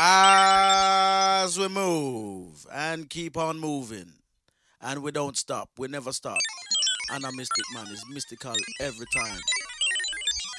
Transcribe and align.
As 0.00 1.58
we 1.58 1.66
move 1.66 2.64
and 2.72 3.10
keep 3.10 3.36
on 3.36 3.58
moving, 3.58 4.12
and 4.80 5.02
we 5.02 5.10
don't 5.10 5.36
stop, 5.36 5.70
we 5.76 5.88
never 5.88 6.12
stop. 6.12 6.38
And 7.10 7.24
a 7.24 7.32
mystic 7.32 7.64
man 7.74 7.88
is 7.88 8.04
mystical 8.08 8.54
every 8.80 9.06
time. 9.12 9.40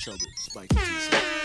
Chubby, 0.02 0.26
Spike 0.40 1.39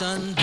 Russian 0.00 0.37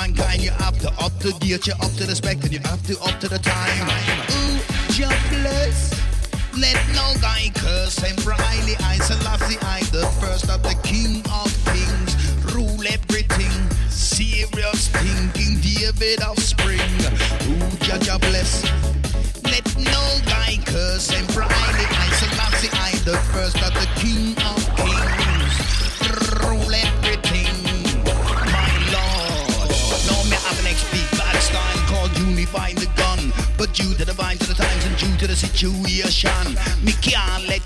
mankind. 0.00 0.42
You 0.42 0.50
have 0.50 0.78
to 0.80 0.88
up 1.04 1.12
to 1.20 1.32
date, 1.38 1.66
you 1.66 1.74
up 1.74 1.92
to 1.98 2.04
the 2.06 2.14
spec, 2.14 2.42
and 2.42 2.52
you 2.52 2.60
have 2.60 2.82
to 2.86 2.94
up 3.00 3.20
to 3.20 3.28
the 3.28 3.38
time. 3.38 3.86
Ooh, 4.36 4.58
jobless. 4.96 5.78
Let 6.56 6.78
no 6.94 7.06
guy 7.20 7.50
curse 7.54 7.98
him, 7.98 8.16
for 8.16 8.32
highly 8.32 8.76
isolated. 8.80 9.19
situation. 35.60 36.56
Me 36.82 36.92
can't 37.02 37.46
let 37.46 37.59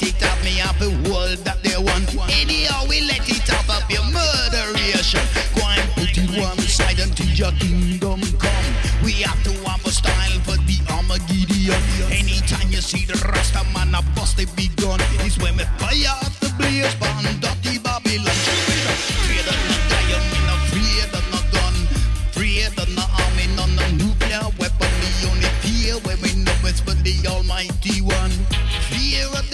here 29.24 29.38
at 29.38 29.53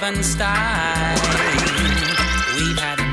Lovenstein. 0.00 1.18
We've 2.56 2.78
had 2.78 3.07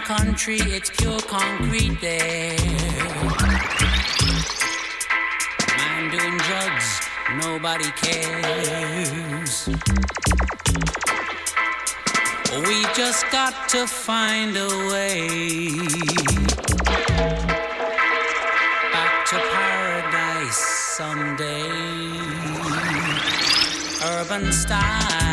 country, 0.00 0.58
it's 0.60 0.90
pure 0.90 1.18
concrete 1.20 2.00
there. 2.00 2.56
Man 5.76 6.10
doing 6.10 6.38
drugs, 6.38 7.00
nobody 7.42 7.90
cares. 7.92 9.68
We 12.66 12.82
just 12.94 13.30
got 13.30 13.68
to 13.70 13.86
find 13.86 14.56
a 14.56 14.68
way 14.90 15.68
back 18.92 19.26
to 19.26 19.36
paradise 19.36 20.56
someday. 20.96 21.68
Urban 24.04 24.52
style. 24.52 25.25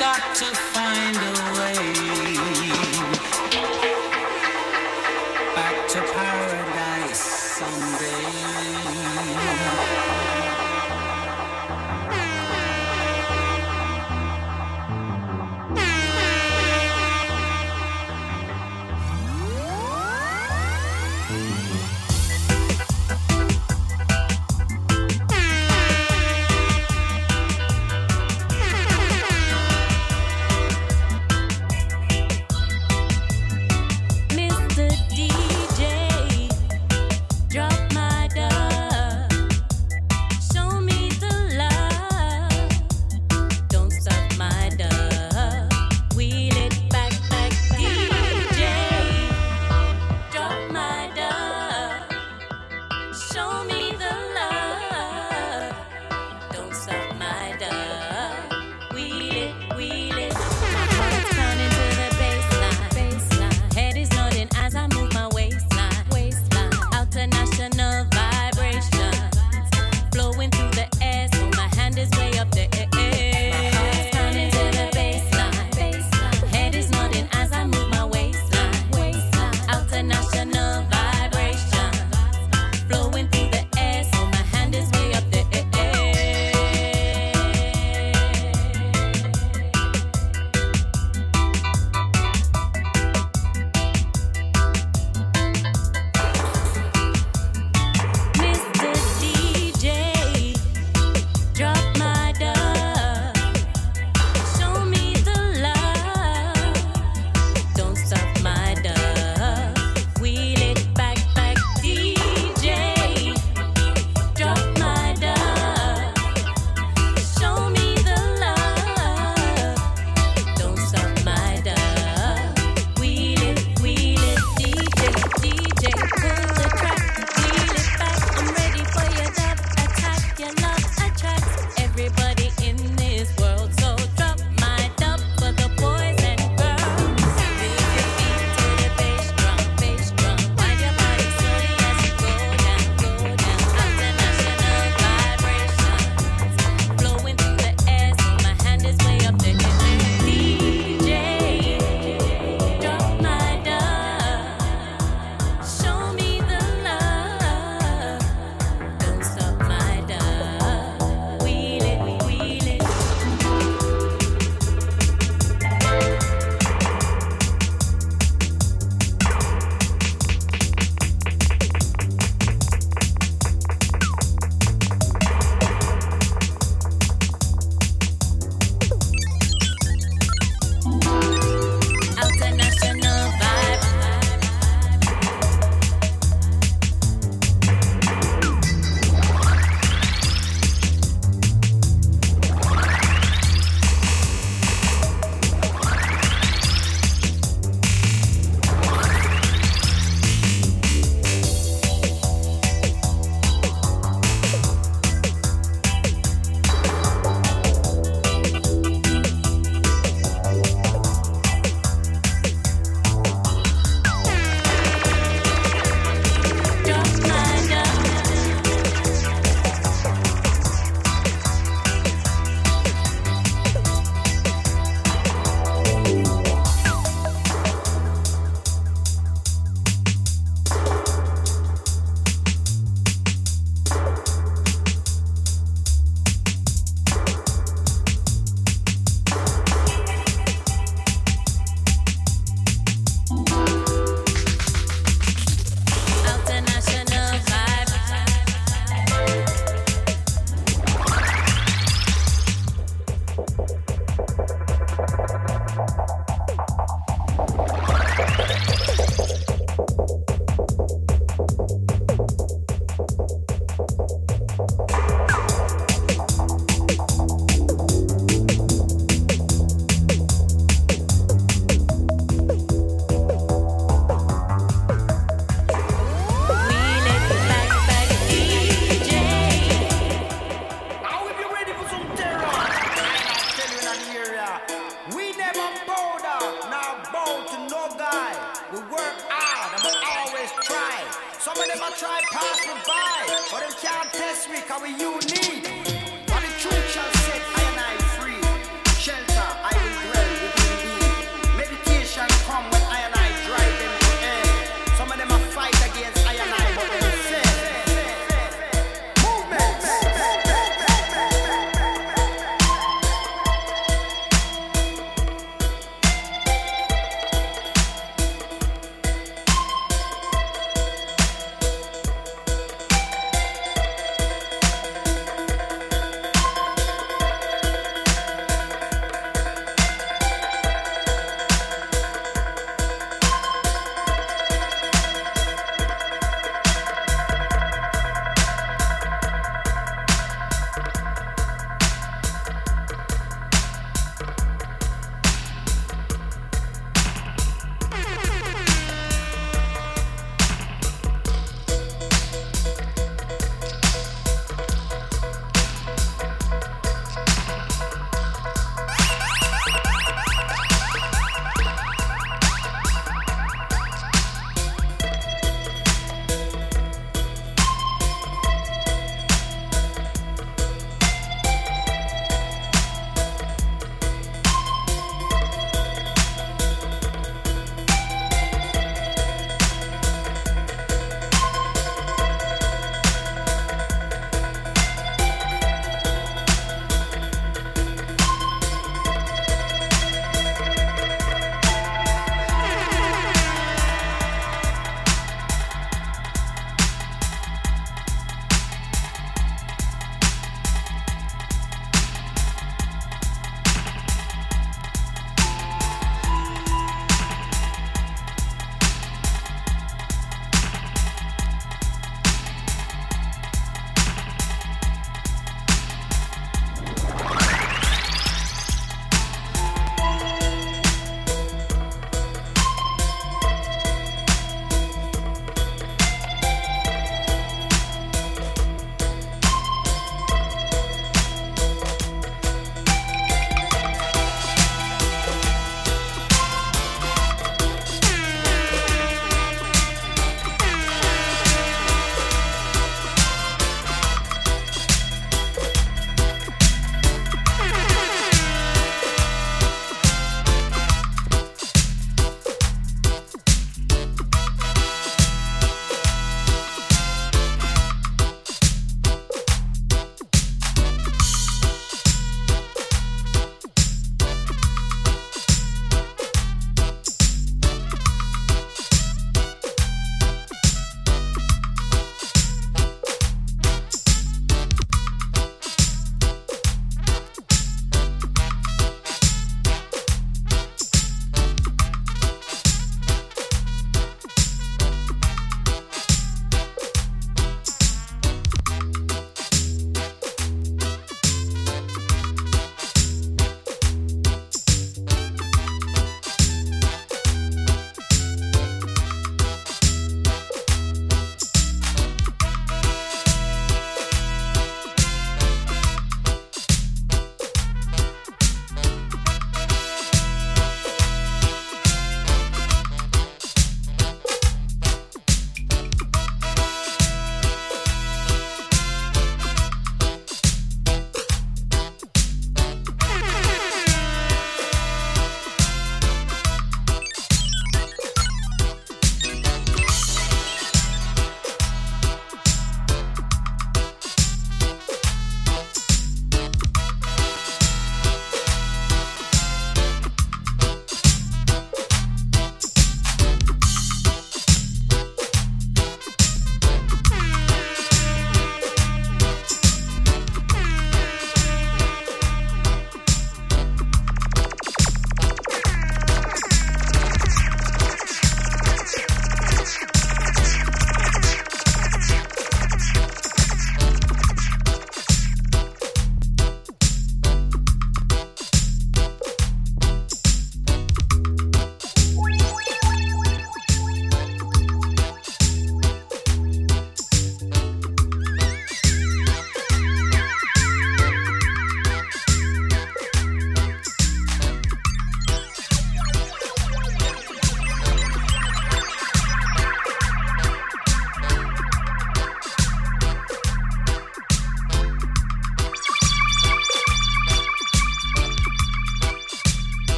got 0.00 0.34
to 0.34 0.46
find 0.46 0.79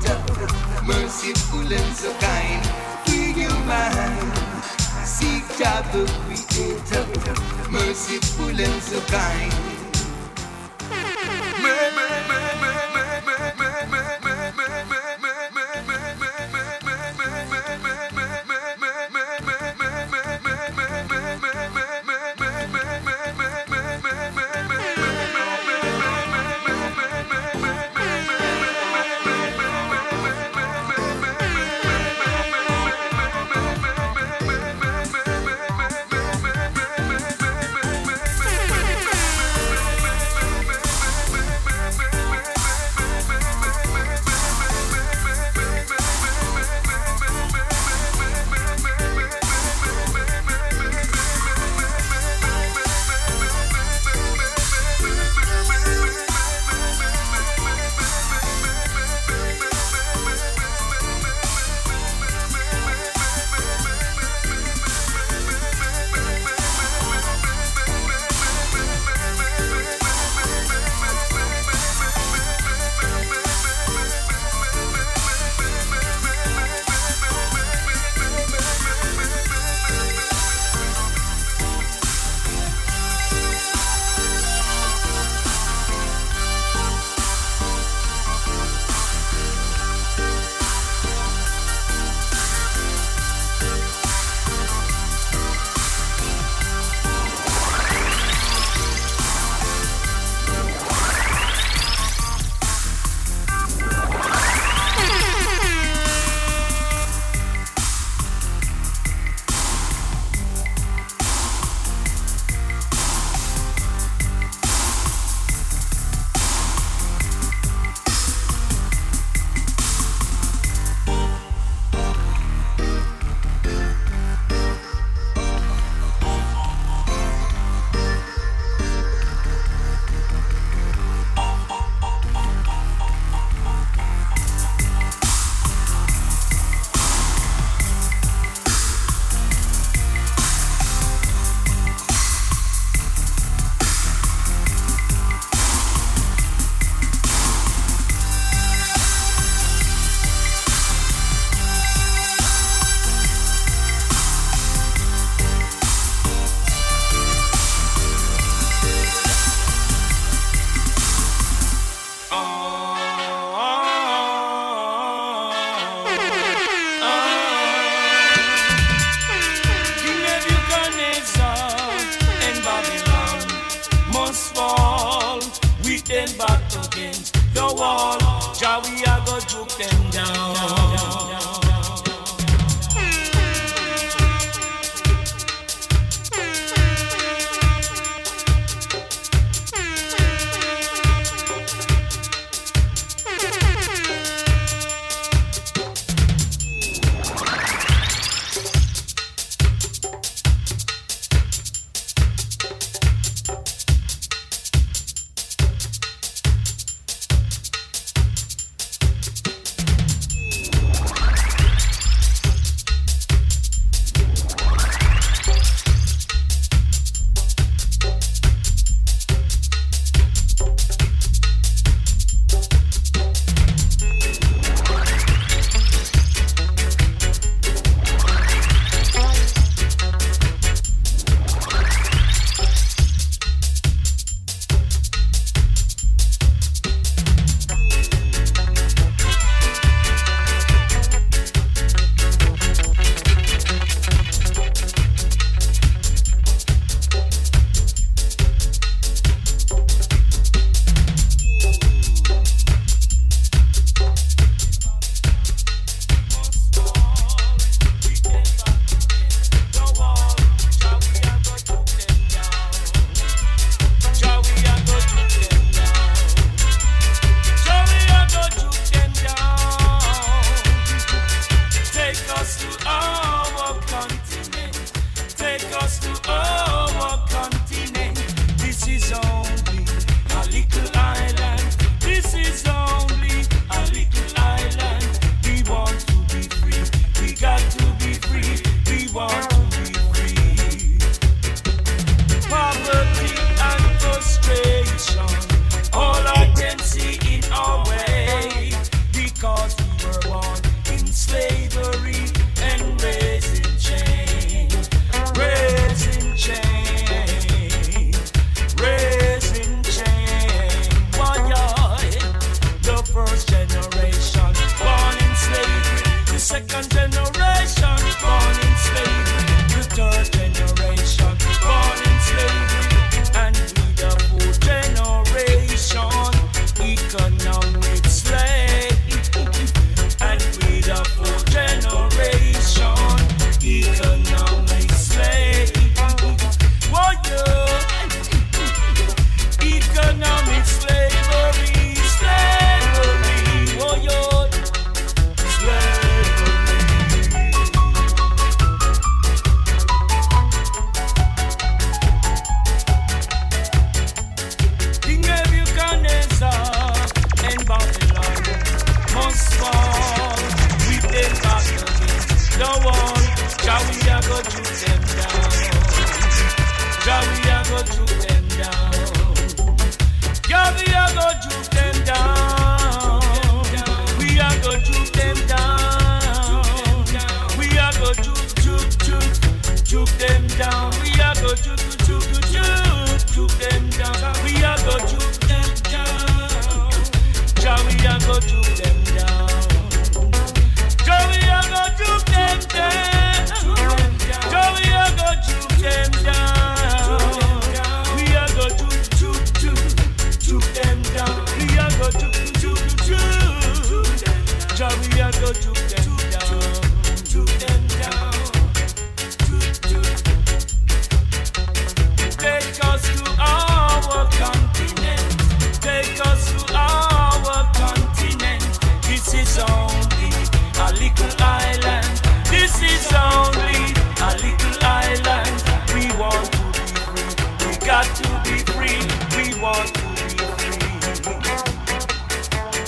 down, 0.00 0.86
merciful 0.86 1.60
and 1.60 1.96
so 1.96 2.12
kind. 2.20 2.64
Free 3.06 3.32
your 3.42 3.58
mind. 3.64 4.32
Seek 5.04 5.44
Jah 5.58 5.82
the 5.92 6.04
Creator, 6.26 7.06
merciful 7.70 8.48
and 8.48 8.82
so 8.82 9.00
kind. 9.12 9.85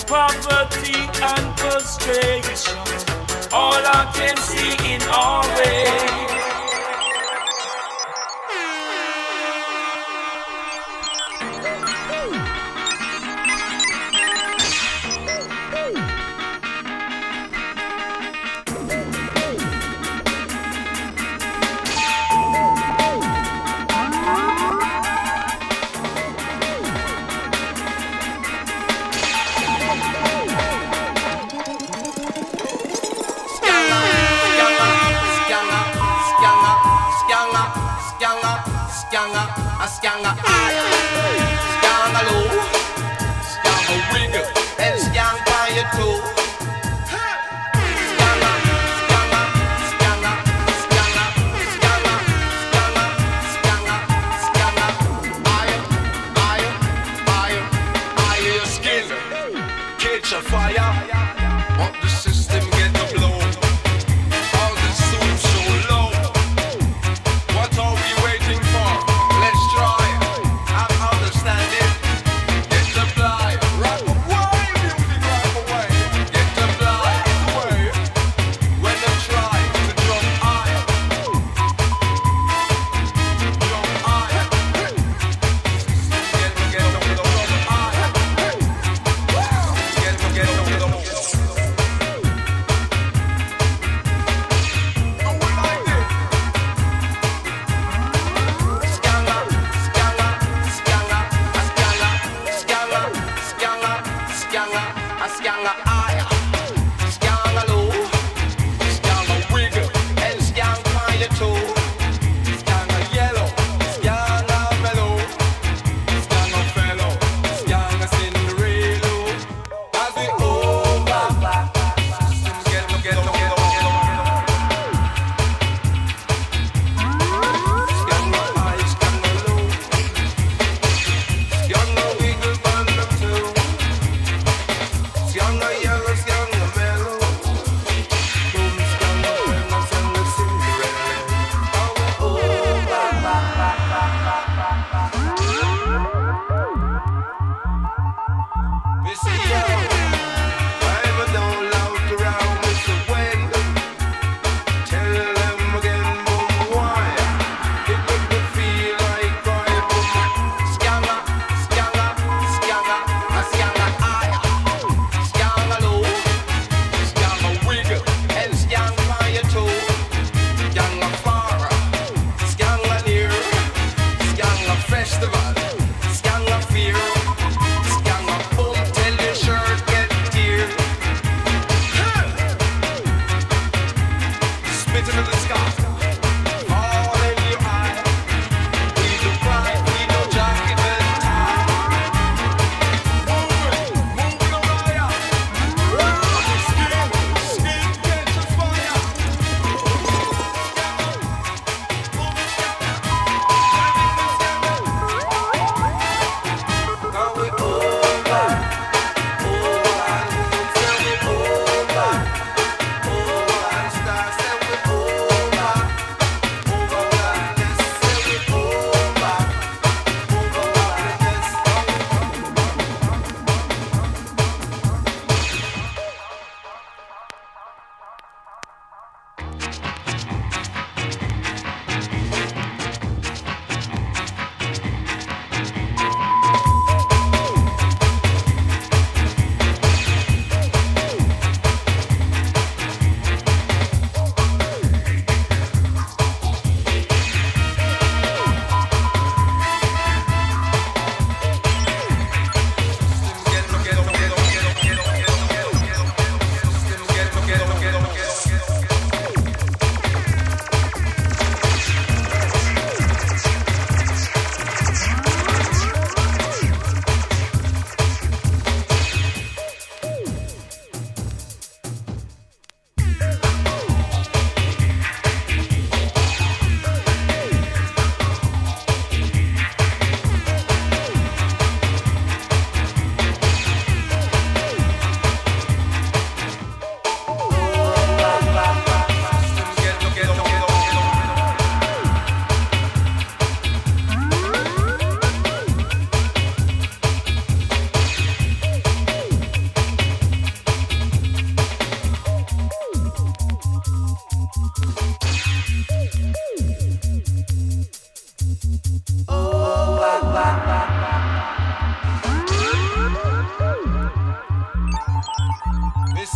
poverty 0.09 0.95
and 1.21 1.59
frustration. 1.59 2.77
All 3.53 3.73
I 3.75 4.11
can 4.15 4.35
see 4.37 4.95
in 4.95 5.01
our 5.03 5.43
way. 5.55 6.38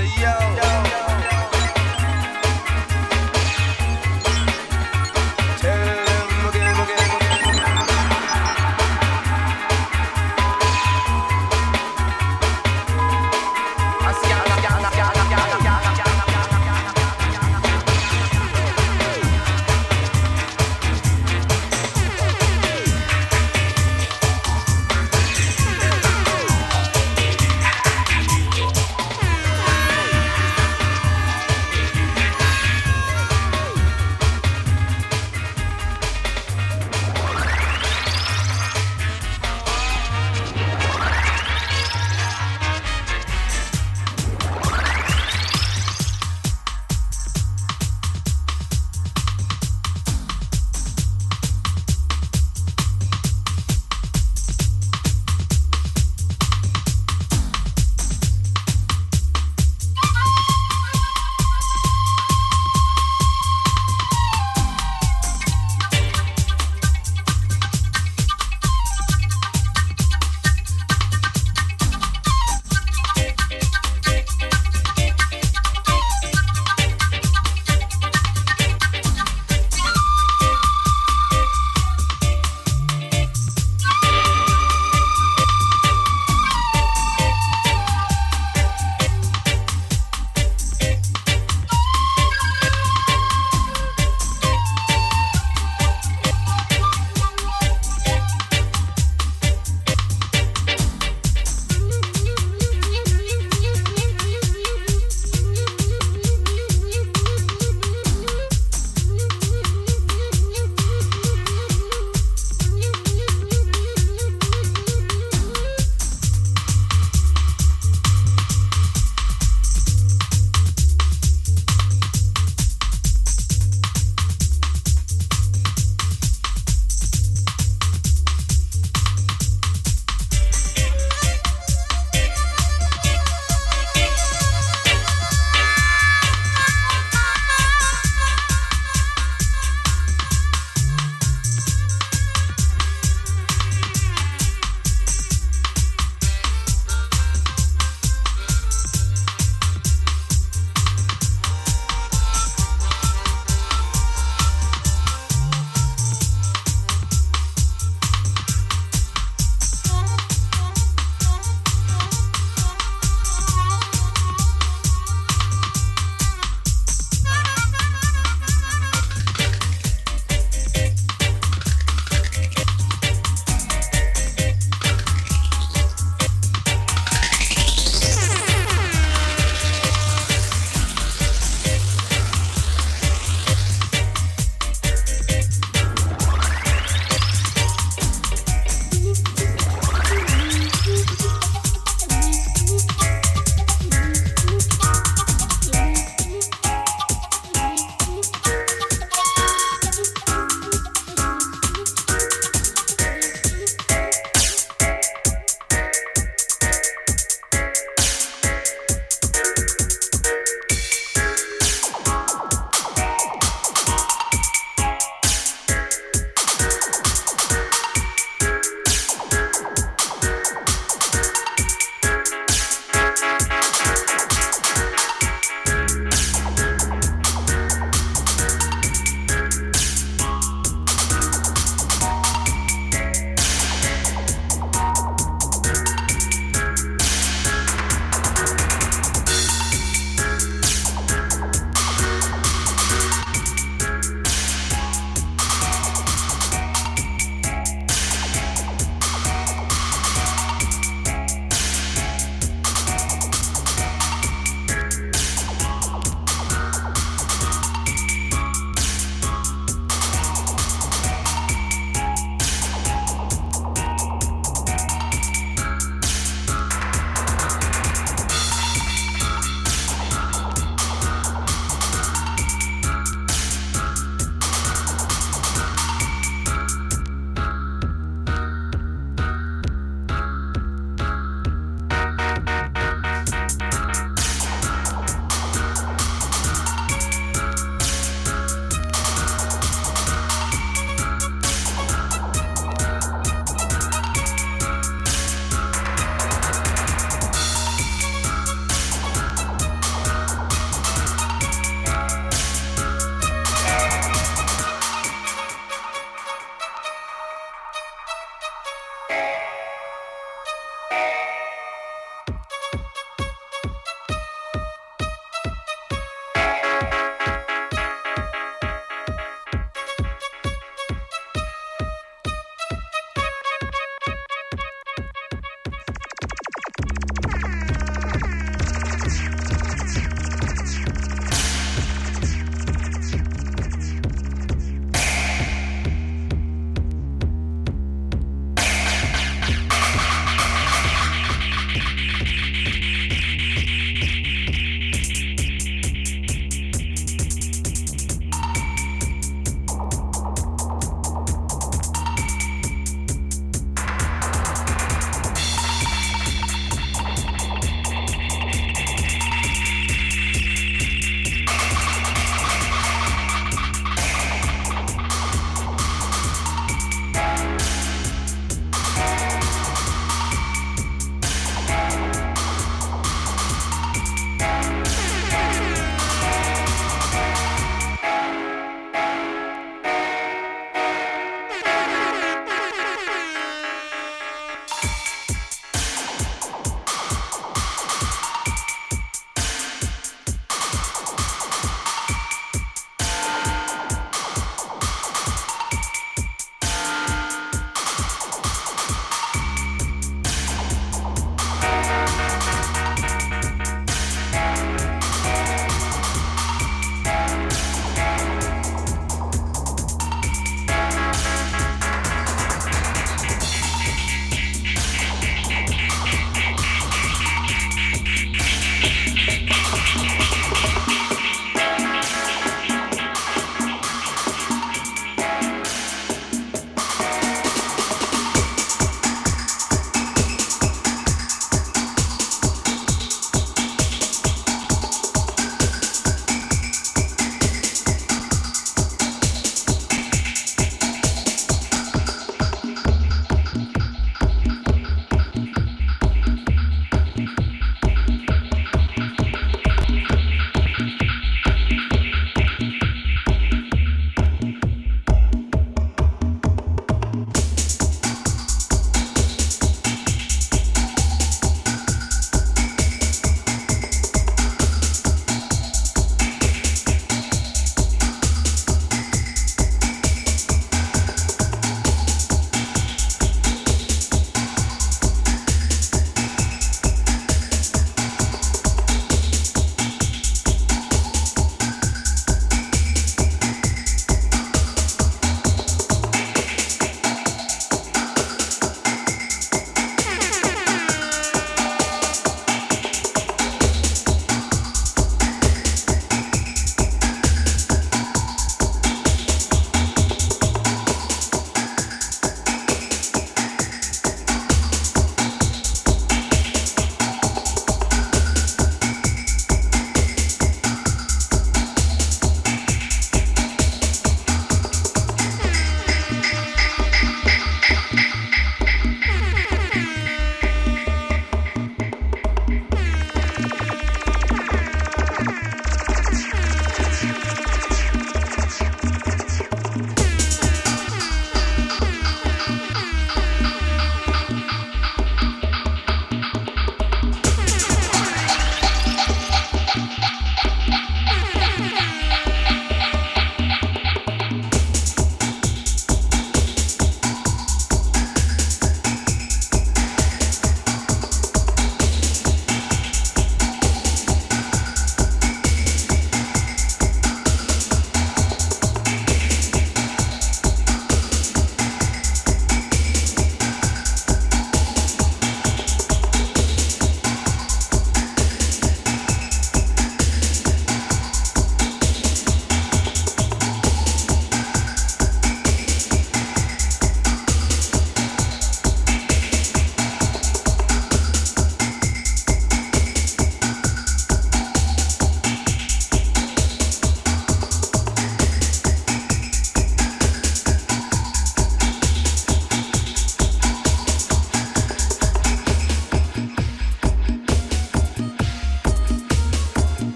Say 0.00 0.22
yo, 0.22 0.59